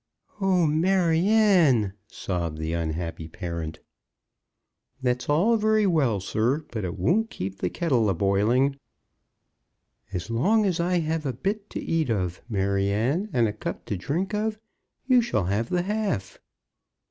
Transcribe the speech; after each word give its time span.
"Oh, 0.41 0.65
Maryanne!" 0.65 1.93
sobbed 2.07 2.57
the 2.57 2.73
unhappy 2.73 3.27
parent. 3.27 3.81
"That's 4.99 5.29
all 5.29 5.57
very 5.57 5.85
well, 5.85 6.19
sir, 6.19 6.65
but 6.71 6.83
it 6.83 6.97
won't 6.97 7.29
keep 7.29 7.59
the 7.59 7.69
kettle 7.69 8.09
a 8.09 8.15
boiling!" 8.15 8.77
"As 10.11 10.31
long 10.31 10.65
as 10.65 10.79
I 10.79 11.01
have 11.01 11.27
a 11.27 11.33
bit 11.33 11.69
to 11.69 11.79
eat 11.79 12.09
of, 12.09 12.41
Maryanne, 12.49 13.29
and 13.31 13.47
a 13.47 13.53
cup 13.53 13.85
to 13.85 13.95
drink 13.95 14.33
of, 14.33 14.57
you 15.05 15.21
shall 15.21 15.43
have 15.45 15.69
the 15.69 15.83
half." 15.83 16.39